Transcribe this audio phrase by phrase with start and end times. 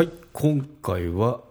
[0.00, 1.42] はい今回は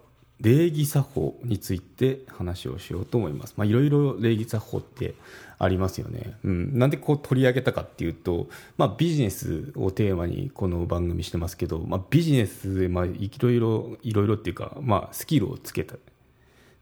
[0.41, 3.53] 礼儀作法について話をしようと思います。
[3.57, 5.13] まあ、いろいろ礼儀作法って
[5.59, 6.33] ありますよね。
[6.43, 15.97] うん、なんでこう取り上げたかっていうと、まあ、ビジネスをテーマにこの番組してますけど、まあ、ビジネスでまあいろいろいろいろっていうか、まあ、スキルをつけた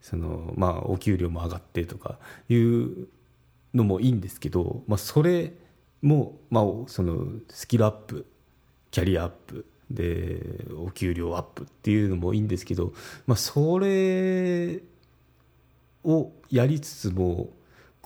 [0.01, 3.09] その、まあ、お給料も上がってとかいう
[3.73, 5.51] のもいいんですけど、まあ、それ
[6.01, 8.25] も、まあ、そのスキルアップ
[8.89, 12.93] キャリアアップでお給料アップっていうのもいいんですけど、
[13.25, 14.81] まあ、それ
[16.03, 17.49] をやりつつも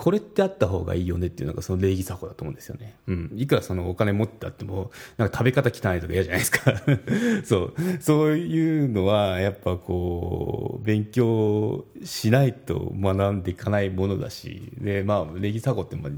[0.02, 2.96] これってあった方がいいよねっていうのがその礼儀作法だと思うんですよね。
[3.06, 3.32] うん。
[3.36, 6.74] いくらそのお金持ってあっても、なんか食べ方汚いとか嫌じゃないですか。
[7.46, 7.74] そう。
[8.00, 16.12] そういうのは、やっぱこう、勉強しないと学んでいかないものだし、で、まあ、礼儀作法って、まあ、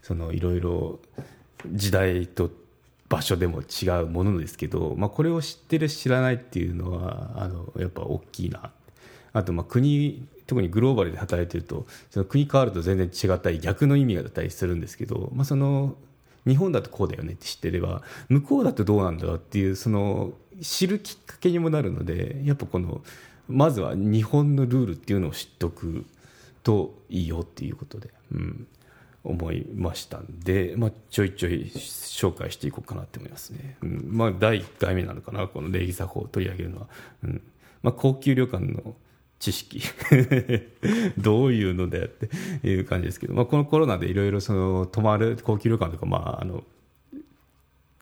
[0.00, 1.00] その、いろいろ
[1.72, 2.50] 時代と
[3.08, 8.70] 場所でも違うものですけど、まあ、これを知ってる知らないっていうのはあのやっぱ大きいな。
[9.32, 15.96] あとまあ国特にグローバルで働いてるとその国変わると全然違ったり逆の意味だったりするんですけど、まあ、その
[16.46, 23.02] 日本だとこうだよねって知ってれば向こうだとどうなんだろうっていうその知るきっかけにもなるのでやっぱこの
[23.48, 26.06] まずは日本のルールっていうのを知っておく
[26.62, 28.66] といいよっていうことで、うん、
[29.24, 31.70] 思いましたんで、まあ、ちょいちょい
[32.16, 33.76] 紹介していこうかなって思いますね。
[33.82, 36.86] うん、まあ、第1回目なのかな、この礼儀作法を取り上げるのは。
[37.24, 37.42] うん。
[37.82, 38.96] まあ、高級旅館の
[39.38, 39.82] 知識。
[41.18, 46.64] どういうのだよっていう感じですけど、まあ、このコロナでいろいろその泊まる高級旅館とか、まあ、あの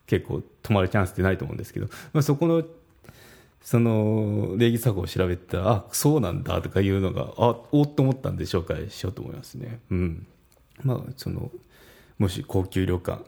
[0.07, 2.65] 結構泊まるチャンスってないと思うんですけど、まあ、そこの
[3.63, 9.81] その礼儀作法を調べたらあそうなんだとかいうのがあおっと思ったんで紹介しようと思いますね。
[9.91, 10.27] うん。
[10.85, 11.51] まあ、その
[12.19, 13.25] もし高級旅館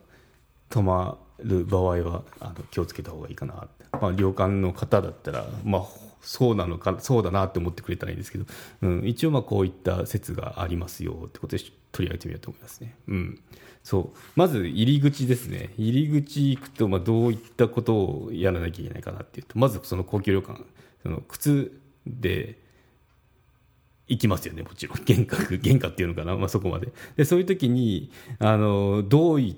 [0.69, 3.69] 泊まる場合はあの気をつけた方がいいかな
[4.00, 5.84] まあ、旅館の方だったら、まあ、
[6.21, 8.44] そうなのかそうだなって思ってくれたらいいんですけど、
[8.82, 11.62] うん、一応まあこういった説がありますよってことで
[11.93, 12.94] 取り上げてみようと思いますね。
[13.09, 13.41] うん、
[13.82, 20.60] そうまず入り口ですね入り口行くとまあどういったことをやらなきゃいけないかなっていうとまずその高級旅館
[21.03, 22.59] その靴で
[24.09, 24.97] 行きますよね、もちろん。
[25.04, 26.93] 原価、原価っていうのかな、まあ、そこまで。
[27.16, 29.56] で、そういう時に、あの、どうい、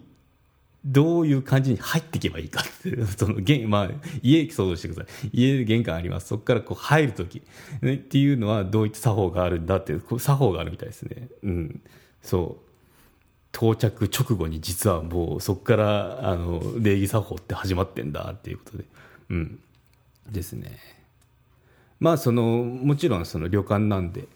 [0.88, 3.36] どういう感じに入っていけばいいかって、その、
[3.68, 3.90] まあ、
[4.22, 5.30] 家想像してください。
[5.32, 6.28] 家で玄関あります。
[6.28, 7.42] そこからこう入る時、
[7.82, 11.28] ね、っていうのはどういった作法があるんだっていう、こう、作法があるみたいですね。
[11.42, 11.82] うん。
[12.22, 12.68] そう。
[13.52, 18.84] 到着直後に実はもうそこからあの礼儀作法って始まってんだっていうことで、
[19.30, 19.60] うん、
[20.30, 20.78] ですね。
[21.98, 24.28] まあそのもちろんその旅館なんで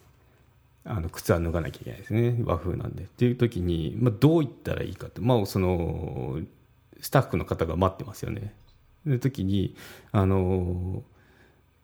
[0.85, 2.37] あの靴は脱がなきゃいけないですね。
[2.45, 3.05] 和風なんで。
[3.05, 6.41] っていう時に、まあ、どう言ったらいいかって、まあ、その
[7.01, 8.55] スタッフの方が待ってますよね。
[9.07, 9.75] の時に
[10.13, 11.03] あの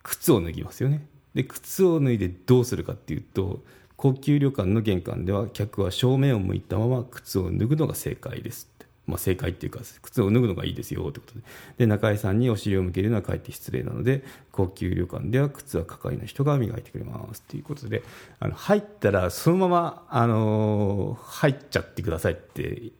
[0.02, 1.06] 靴を脱ぎますよね。
[1.34, 3.62] で靴を脱いでどうするかっていうと
[3.96, 8.70] 高級旅館の玄関では客は正面を向いたまま靴を脱ぐのが正解です。
[9.08, 11.40] まあ、正解っていうか靴を脱ぐのがいいですよってことで
[11.78, 18.02] で中井さんにお尻を向けるのはかえって失礼なので高級旅館では靴は係の人が磨いてくれますっていうことで
[18.38, 22.92] あの入ったらそのまま、あのー、入っちゃってくださいって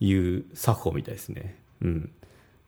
[0.00, 1.56] いう作法みたいですね。
[1.82, 2.10] うん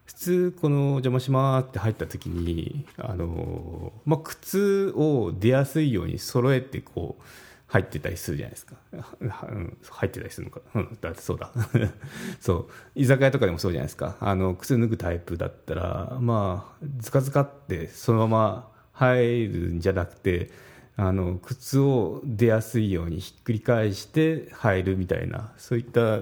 [0.05, 7.23] 普通この「邪魔します」って入った時にあの、まあ、靴を出やすいように揃えてこう
[7.69, 8.77] 入ってたりするじゃないですか、
[9.21, 11.51] うん、入ってたりするのか、うん、だってそうだ。
[12.41, 12.69] そう。
[12.95, 14.17] 居酒屋とかでもそうじゃないですか。
[14.21, 20.51] あの靴脱ぐタイプだったらまあずかずかってそのまま入るんじゃなくて
[20.97, 26.21] あの靴を出やすいようにひっくり返して入るみたいなそういった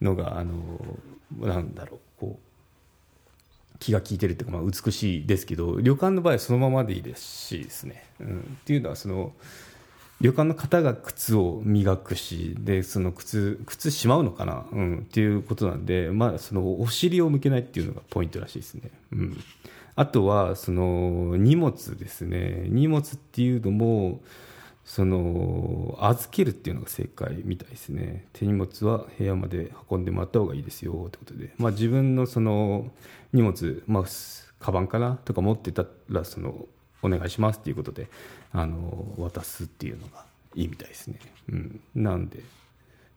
[0.00, 0.80] のがあの
[1.40, 9.32] なんだろうこう気が利いてるっていうか、まあ、美しいですけど旅館の場合そのままでいいですしですね、うん、っていうのはその
[10.24, 18.90] 旅館の方が靴を磨くしでその靴靴しまうのかな、うん、っていうことなんで、まあ、そのお尻を向けないっていうのがポイントらしいですね。
[19.12, 19.36] うん。
[19.96, 22.64] あとはその荷物ですね。
[22.70, 24.22] 荷物っていうのも
[24.86, 28.26] その預けるっていうのが正解みたいですね。
[28.32, 32.90] 手荷物は部屋まで運んでもらった方がいいですよってことで、まあ、自分のその
[33.34, 34.04] 荷物、まあ、
[34.58, 35.18] カバンかな？
[35.26, 36.64] とか持ってたらその
[37.06, 38.08] お願いしますっていうことで
[38.52, 40.24] あの渡すっていうのが
[40.54, 41.18] いいみたいですね、
[41.50, 42.40] うん、なんで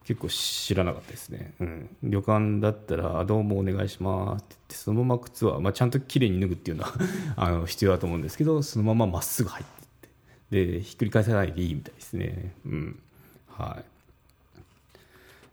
[0.04, 6.92] 結構知らなかったですね、うん、旅館だったら「どうもお願いします」って言ってそのまま靴は、まあ、ちゃんときれいに脱ぐっていうのは
[7.36, 10.10] あの必要だと思うんですけどそのまままっすぐ入ってっ
[10.50, 12.54] てでひっくり返さないでいいみたいですね。
[12.64, 12.98] うん。
[13.48, 13.84] はい。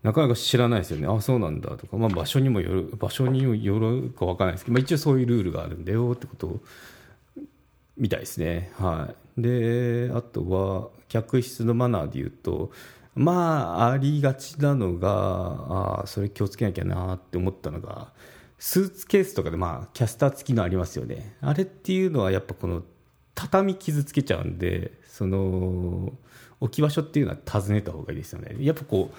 [0.05, 6.61] なかなか知らないですよね、あそうなんだとか、まあ、場所にもよる、場所にもよるか分からないですけど、まあ、一応そういうルールがあるんだよってことを
[7.97, 8.71] みたいですね。
[8.75, 9.41] はい。
[9.41, 12.71] で、あとは、客室のマナーで言うと、
[13.15, 18.11] まあ、ありがちなのが、ああ、それ気をつけなきゃなって思ったのが、
[18.57, 21.35] スーツケースとかで、まあ、キャスター付きのありますよね。
[21.41, 22.83] あれっていうのは、やっぱこの、
[23.33, 26.13] 畳傷つけちゃうんで、その、
[26.59, 28.55] 置き場所っていうのは尋ねた方がいいですよね。
[28.59, 29.11] やっぱこ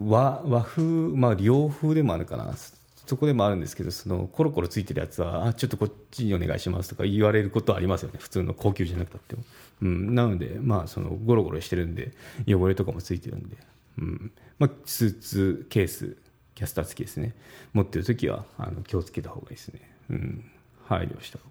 [0.00, 2.54] う、和和風、まあ、洋風でもあるかな。
[3.06, 9.44] そこでもあるんですけど、そのコロコロついてるやつは、あちょっとこっちにお願いしますとか言われることはありますよね、普通の高級じゃなくたっても。
[9.82, 12.12] うん、なので、まあ、そのゴロゴロしてるんで、
[12.48, 13.56] 汚れとかもついてるんで、
[13.98, 14.32] うん。
[14.58, 16.16] まあ、スーツケース、
[16.54, 17.34] キャスター付きですね、
[17.74, 19.80] 持ってるときはあの気をつけた方がいいですね、
[20.10, 20.50] うん、
[20.86, 21.50] 配慮した方が。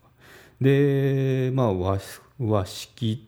[0.60, 2.00] で、まあ和、
[2.40, 3.28] 和式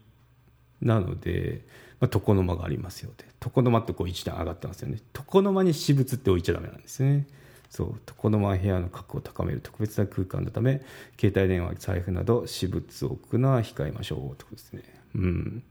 [0.81, 1.61] なので、
[1.99, 7.27] まあ、床の間がありますよで、床の間ってこう一段上がってますよね、床の間に私物って置いちゃだめなんですね。
[7.69, 10.81] そう床の間部屋の確を高める特別な空間のため
[11.19, 14.83] 携帯電話財布など私物を置くのは控えましょうということですね、
[15.15, 15.63] うん、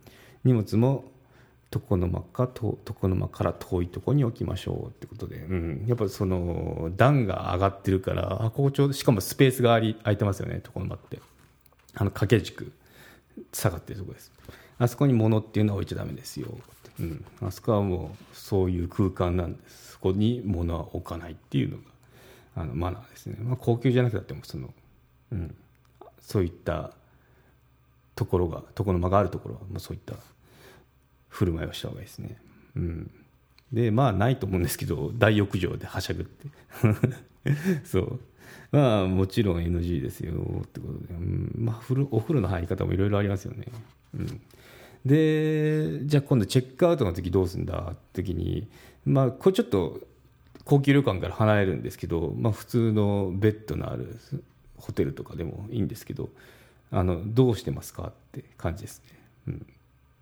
[0.44, 1.04] 荷物も
[1.72, 11.20] 床の間か床の間から遠いところに置きましょうってことで、うん、やっぱその段が上がってるからあここちょうどしかもスペースがあり空いてますよね床の間って。
[11.96, 12.72] あの掛け軸
[13.52, 14.32] 下がってるところです。
[14.78, 16.48] あそこに物っていうのは置いちゃだめですよ、
[17.00, 19.92] うん、あそこはもうそういう空間なんです。
[19.92, 21.82] そこに物は置かないっていうのが
[22.56, 24.72] あのマナーですね、まあ、高級じゃなくてもその、
[25.32, 25.54] うん、
[26.20, 26.92] そういった
[28.14, 30.14] ところが床の間があるところはもうそういった
[31.28, 32.36] 振る舞いをした方がいいですね、
[32.76, 33.10] うん、
[33.72, 36.48] でまあないと思うんですけど大浴場ではしゃぐって。
[37.84, 38.20] そう。
[38.72, 40.32] まあもちろん NG ですよ
[40.62, 41.52] ってことで、うん。
[41.56, 41.76] まあ、
[42.10, 43.66] お風呂の入り方もいろいろありますよね、
[44.14, 44.40] うん、
[45.06, 47.92] でじゃあ今度チェックアウトの時どうするんだ？
[47.92, 48.68] って時に
[49.04, 50.00] まあ、これちょっと
[50.64, 54.18] 高級旅館から離れるんですけど、まあ、普通のベッドのある
[54.76, 56.28] ホテルとかでもいいんですけど
[56.90, 59.66] あのどうしてますかって感じですね、うん、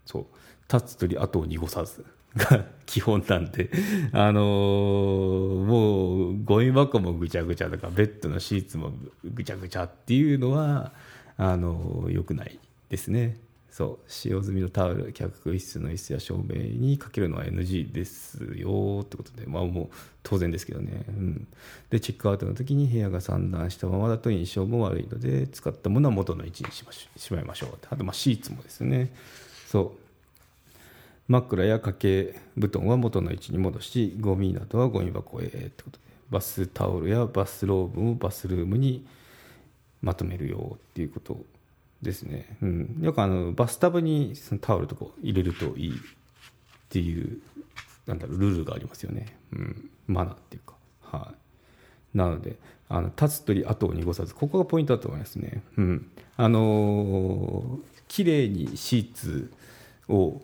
[0.05, 0.27] そう。
[0.71, 2.05] 立つ鳥後を濁さず
[2.37, 3.71] が基本なんで、
[4.13, 8.93] あのー、もうゴミ箱もぐちゃぐちゃとかベッドのシーツも
[9.25, 10.93] ぐちゃぐちゃっていうのは
[11.39, 12.59] あのー、よくない
[12.91, 13.37] ですね。
[13.75, 21.49] そう使用済みのタオル客室の椅子や照明にかけるのは NG ですよってことでまあもう当然ですけどね、うん、
[21.91, 27.71] でチェックアウトの時に部屋が散乱したままだと印象も悪いので使ったものは元の位置にしまししまいましょう。
[27.91, 29.11] あとまあシーツもですね。
[29.67, 29.91] そう。
[31.27, 39.05] 枕や掛け布団は元の位置に戻しゴミなどはゴミ箱へってことでバスタオルやバスローブをバスルームに
[40.01, 41.45] まとめるよっていうこと
[42.05, 46.01] ですね、うん、よくあのバスタブにそのタオルとか入れるといいっ
[46.89, 47.41] ていう
[48.07, 50.75] なんだろうルールがありますよね、うん、マナーっていうか。
[51.03, 51.33] は
[52.15, 52.17] い。
[52.17, 52.57] なので
[52.89, 55.63] あの立つ鳥後を濁さずここがポイントだと思いますね。
[55.77, 56.11] うん。
[56.37, 59.53] あのー、綺麗にシーツ
[60.09, 60.41] を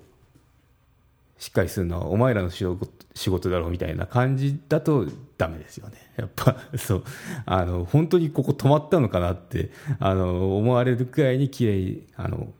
[1.40, 5.06] しっかりするのはお前らの仕事だろうみたいな感じだと
[5.38, 5.96] ダメですよね。
[6.16, 7.04] やっぱ、 そう、
[7.46, 12.52] あの、本当にここ止まったのかなって、あの、思われるくらいに綺麗に、あの、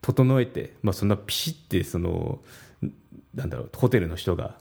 [0.00, 2.40] 整えて、まあそんなピシッて、その、
[3.34, 4.56] なんだろう、ホテルの人が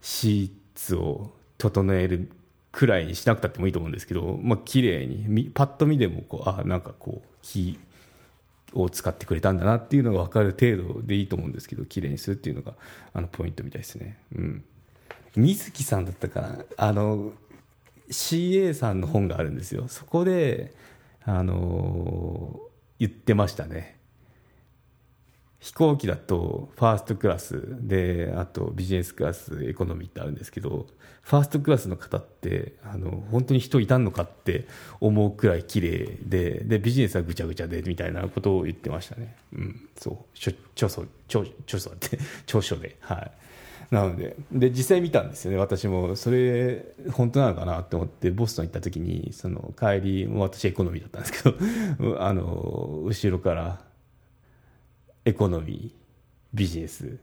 [0.00, 2.32] シーツを整える
[2.72, 7.28] くらいにしなくたってもいいと思うんですけど、まあ綺麗に、パッと見でもこう、あ、なんかこう、
[8.72, 12.74] を使ってくれたんだなっていうのが分かる程度でいいと思うんですけど綺麗にするっていうのが
[13.12, 14.18] あのポイントみたいですね。
[14.34, 14.64] うん。
[15.36, 17.32] 水木さんだったかなあの
[18.10, 19.88] CA さんの本があるんですよ。
[19.88, 20.74] そこで
[21.24, 22.60] あの
[22.98, 23.98] 言ってましたね。
[25.64, 30.86] 飛行機だとファーストクラスであとビジネスクラスエコノミーってあるんですけど
[31.22, 34.66] ファーストクラスの方ってあの本当に人いたのかって
[35.00, 40.16] 思うくらい綺麗ででビジネスはぐちゃぐちゃでみたいなことを言ってましたね、うん、そう。
[40.36, 42.96] 著書著書って 著書で。
[43.00, 43.30] はい。
[43.90, 45.56] なのでで実際見たんですよね。
[45.56, 53.93] 私もそれ本当なのかなって思ってボストン行った時にその帰り私エコノミーだったんですけど あの後ろから
[55.24, 55.90] エコノミー
[56.52, 57.18] ビジネス。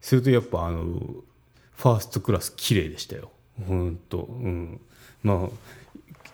[0.00, 3.30] するとやっぱあのファーストクラス綺麗でしたよ。
[3.66, 4.80] 本当うん。
[5.22, 5.48] まあ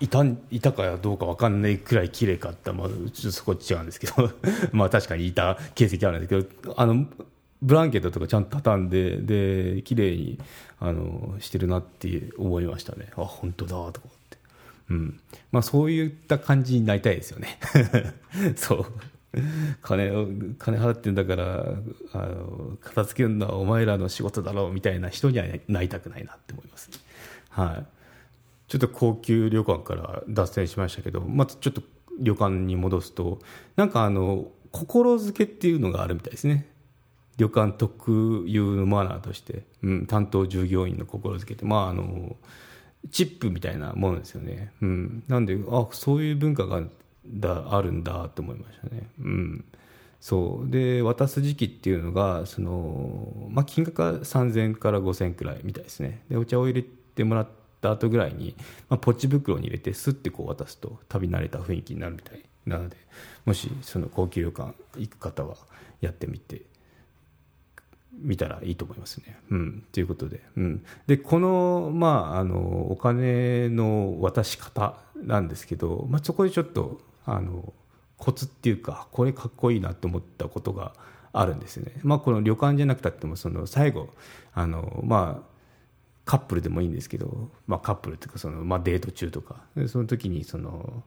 [0.01, 4.31] いたいたかどうか分かんないくらい綺麗かった、まあ、ちょっとそこ違うんですけど。
[4.73, 6.75] まあ確かにいた形跡あるんですけど。
[6.81, 7.07] あの
[7.63, 10.39] ブランケットとかちゃんと畳んでで綺麗に
[10.81, 13.09] あにしてるなって思いましたね。
[13.17, 14.24] あ本当だと思って、
[14.91, 15.21] うん。
[15.53, 17.59] まあ、そういった感じになりたいですよね。
[18.57, 18.87] そう。
[19.83, 20.27] 金を
[20.59, 21.75] 金払ってんだから
[22.13, 26.99] あの片付けるのはお前らの仕事だろうみたいな人にはなりたくないなって思います、ね、
[27.51, 27.87] はい。
[28.69, 31.83] ちょっと高級旅館から脱線しましたけどまずちょっと
[32.21, 33.41] 旅館に戻すと
[33.77, 36.67] なんかあの心づけっていうのがあるみたいですね。
[37.37, 41.65] 旅館特有のマナーとして、うん、担当従業員の心づけって。
[41.65, 42.37] まああの
[43.11, 46.83] チップみたいなものですよね、うん、なんであそういう文化が
[47.27, 49.65] だあるんだと思いましたね、うん、
[50.21, 50.71] そう。
[50.71, 56.23] で渡す時期っていうのがその、まあ、金額は3000から5000くらいみたいですね。
[56.29, 57.49] でお茶を入れてもらっ
[57.81, 58.55] た後ぐらいに、
[58.89, 62.97] まあ、ポチ袋に入れてスッてこう渡すと旅慣れた雰囲気になるみたいなので
[63.45, 65.57] もしその高級旅館行く方は
[66.01, 66.63] やってみて
[68.19, 69.39] 見たらいいと思いますね。
[69.51, 77.73] うん、ということで,、うん、でこの,、まあ、あのお金の渡し方なんですけど、まあ、そこでちょっとあの
[78.17, 80.95] コツっていうかこれかっこいいなと思ったことが
[81.33, 81.93] あるんですよね。
[82.03, 84.09] まあ、この旅館じゃなくたってもその最後
[84.55, 85.55] あの、まあ、
[86.25, 91.03] カップルでもいいんですけど、まあ、カップルっていうかその、まあ、デート中とかその時にその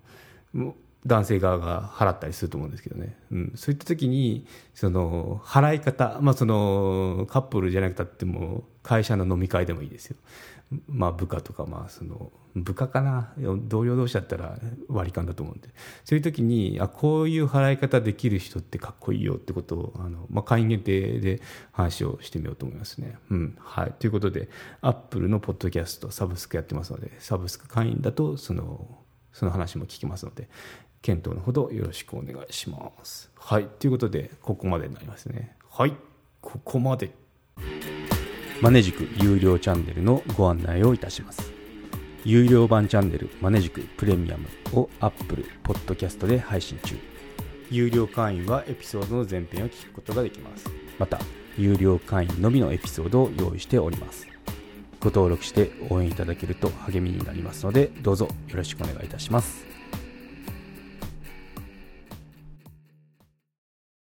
[1.07, 4.45] 男性側が払ったりすると思うんですけどね、うん、そういった時に
[4.75, 10.17] その払い方、まあ、そのカップルじゃなくたっても会社の飲み会でもいいですよ、
[10.87, 13.33] まあ、部下とかまあその部下かな？
[13.67, 15.69] 同僚同士だったら割り勘だと思うんで。
[16.03, 21.39] そういう時にあこういう払い方できる人ってかっこいいよってことをあの、まあ、会員限定で
[21.71, 23.15] 話をしてみようと思いますね。
[23.29, 23.57] うん。
[23.59, 24.49] はい、ということで
[24.81, 28.87] アップルのポッドキャストサブスクやってますのでサブスク会員だとその
[29.33, 30.49] その話も聞きますので
[31.01, 33.31] 検討のほどよろしくお願いします。
[33.35, 35.55] はい、ということで、ここまでになりますね。
[35.69, 35.93] はい、
[36.41, 37.11] ここまで。
[38.61, 41.51] マネジク有料チャンネルのご案内をいたします。
[42.25, 46.97] 有料版チャンネルマネジクプレミアムを Apple Podcast で配信中。
[47.69, 50.65] 有料会員はエピソードの前編を聞くことができます。
[50.97, 51.19] また、
[51.57, 54.27] 有料会員のみのエピソードを用意しております。
[54.99, 59.76] ご登録して応援いただけると励みになりますので、どうぞよろしくお願いいたします。